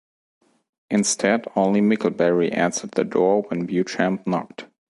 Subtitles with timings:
[0.89, 4.65] Instead, only Mickelberry answered the door when Beauchamp knocked.